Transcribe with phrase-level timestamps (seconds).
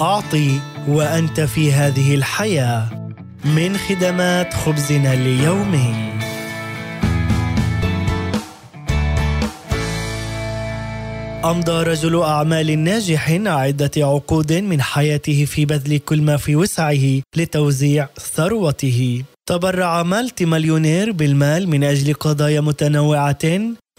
[0.00, 3.10] أعطي وأنت في هذه الحياة
[3.44, 5.94] من خدمات خبزنا اليومي
[11.44, 18.08] أمضى رجل أعمال ناجح عدة عقود من حياته في بذل كل ما في وسعه لتوزيع
[18.36, 19.22] ثروته.
[19.46, 23.38] تبرع مالتي مليونير بالمال من أجل قضايا متنوعة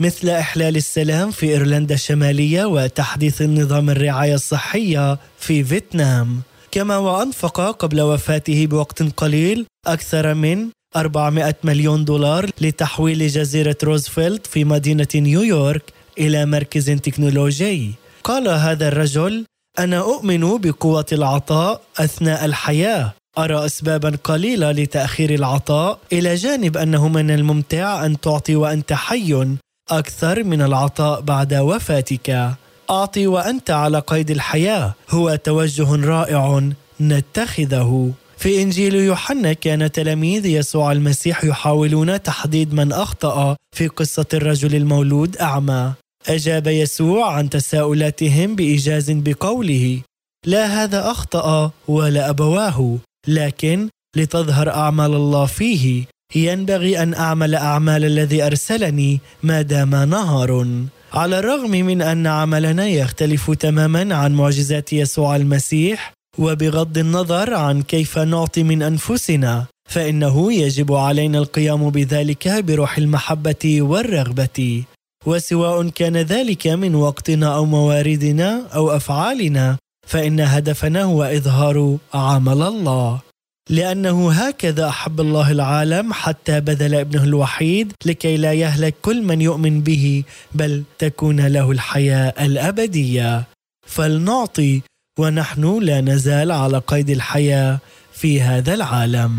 [0.01, 6.41] مثل إحلال السلام في إيرلندا الشمالية وتحديث النظام الرعاية الصحية في فيتنام.
[6.71, 14.63] كما وأنفق قبل وفاته بوقت قليل أكثر من 400 مليون دولار لتحويل جزيرة روزفلت في
[14.63, 15.83] مدينة نيويورك
[16.17, 17.91] إلى مركز تكنولوجي.
[18.23, 19.45] قال هذا الرجل
[19.79, 23.13] أنا أؤمن بقوة العطاء أثناء الحياة.
[23.37, 29.57] أرى أسبابا قليلة لتأخير العطاء إلى جانب أنه من الممتع أن تعطي وأنت حي
[29.91, 32.55] أكثر من العطاء بعد وفاتك.
[32.89, 34.93] أعطي وأنت على قيد الحياة.
[35.09, 36.69] هو توجه رائع
[37.01, 38.11] نتخذه.
[38.37, 45.37] في إنجيل يوحنا كان تلاميذ يسوع المسيح يحاولون تحديد من أخطأ في قصة الرجل المولود
[45.37, 45.93] أعمى.
[46.27, 50.01] أجاب يسوع عن تساؤلاتهم بإيجاز بقوله
[50.45, 58.43] لا هذا أخطأ ولا أبواه لكن لتظهر أعمال الله فيه ينبغي أن أعمل أعمال الذي
[58.43, 60.65] أرسلني ما دام نهار.
[61.13, 68.17] على الرغم من أن عملنا يختلف تماما عن معجزات يسوع المسيح وبغض النظر عن كيف
[68.19, 74.83] نعطي من أنفسنا فإنه يجب علينا القيام بذلك بروح المحبة والرغبة.
[75.25, 83.30] وسواء كان ذلك من وقتنا أو مواردنا أو أفعالنا فإن هدفنا هو إظهار عمل الله.
[83.69, 89.81] لأنه هكذا أحب الله العالم حتى بذل ابنه الوحيد لكي لا يهلك كل من يؤمن
[89.81, 90.23] به
[90.55, 93.43] بل تكون له الحياة الأبدية
[93.87, 94.81] فلنعطي
[95.19, 97.79] ونحن لا نزال على قيد الحياة
[98.13, 99.37] في هذا العالم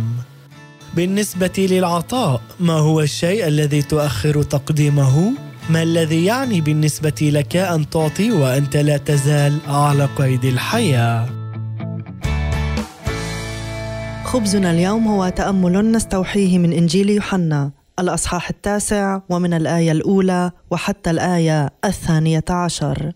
[0.94, 5.32] بالنسبة للعطاء ما هو الشيء الذي تؤخر تقديمه؟
[5.70, 11.42] ما الذي يعني بالنسبة لك أن تعطي وأنت لا تزال على قيد الحياة؟
[14.24, 21.70] خبزنا اليوم هو تأمل نستوحيه من إنجيل يوحنا الأصحاح التاسع ومن الآية الأولى وحتى الآية
[21.84, 23.12] الثانية عشر.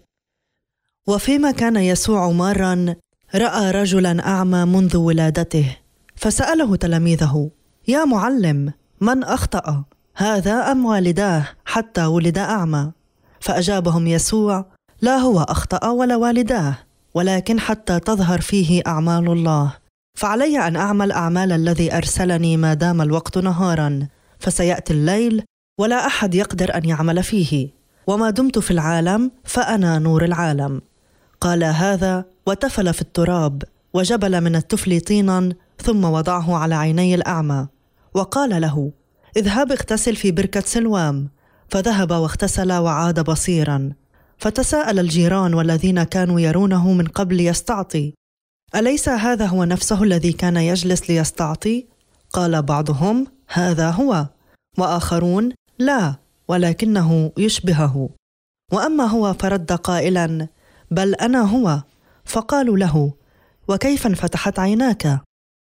[1.09, 2.95] وفيما كان يسوع مارا
[3.35, 5.77] رأى رجلا أعمى منذ ولادته
[6.17, 7.51] فسأله تلاميذه:
[7.89, 9.85] يا معلم من أخطأ
[10.17, 12.93] هذا أم والداه حتى ولد أعمى؟
[13.41, 14.65] فأجابهم يسوع:
[15.03, 16.79] لا هو أخطأ ولا والداه
[17.15, 19.86] ولكن حتى تظهر فيه أعمال الله
[20.17, 25.43] فعلي أن أعمل أعمال الذي أرسلني ما دام الوقت نهارا فسيأتي الليل
[25.81, 27.69] ولا أحد يقدر أن يعمل فيه.
[28.07, 30.83] وما دمت في العالم فأنا نور العالم.
[31.41, 33.63] قال هذا وتفل في التراب
[33.95, 37.67] وجبل من التفل طينا ثم وضعه على عيني الأعمى.
[38.15, 38.93] وقال له
[39.37, 41.29] اذهب اغتسل في بركة سلوام.
[41.69, 43.93] فذهب واغتسل وعاد بصيرا.
[44.39, 48.15] فتساءل الجيران والذين كانوا يرونه من قبل يستعطي.
[48.75, 51.87] أليس هذا هو نفسه الذي كان يجلس ليستعطي؟
[52.33, 54.27] قال بعضهم هذا هو.
[54.79, 56.15] وآخرون لا
[56.49, 58.11] ولكنه يشبهه.
[58.73, 60.49] وأما هو فرد قائلا
[60.91, 61.83] بل أنا هو.
[62.25, 63.13] فقالوا له
[63.69, 65.21] وكيف انفتحت عيناك؟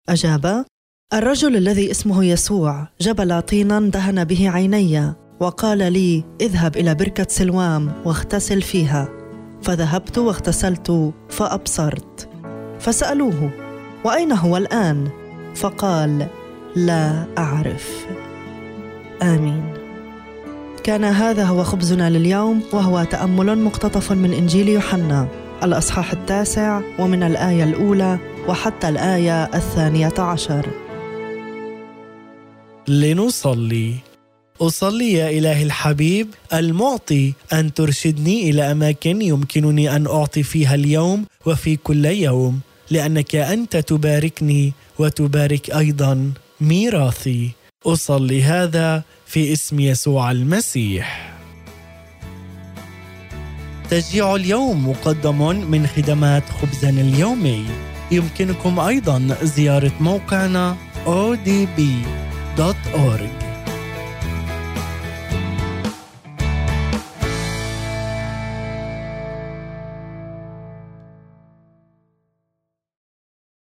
[0.10, 0.66] أجاب
[1.14, 7.92] الرجل الذي اسمه يسوع جبل طينا دهن به عيني وقال لي اذهب إلى بركة سلوام
[8.06, 9.10] واغتسل فيها.
[9.62, 12.13] فذهبت واغتسلت فأبصرت.
[12.84, 13.50] فسألوه
[14.04, 15.10] وأين هو الآن؟
[15.56, 16.28] فقال
[16.76, 18.06] لا أعرف.
[19.22, 19.64] آمين.
[20.84, 25.28] كان هذا هو خبزنا لليوم وهو تأمل مقتطف من إنجيل يوحنا
[25.64, 30.68] الأصحاح التاسع ومن الآية الأولى وحتى الآية الثانية عشر.
[32.88, 33.96] لنصلي.
[34.62, 41.76] أصلي يا إلهي الحبيب المعطي أن ترشدني إلى أماكن يمكنني أن أعطي فيها اليوم وفي
[41.76, 42.60] كل يوم.
[42.92, 46.32] لأنك أنت تباركني وتبارك أيضا
[46.62, 47.52] ميراثي.
[47.86, 51.34] أصلي هذا في اسم يسوع المسيح.
[53.90, 57.66] تشجيع اليوم مقدم من خدمات خبزنا اليومي.
[58.12, 62.34] يمكنكم أيضا زيارة موقعنا odb.org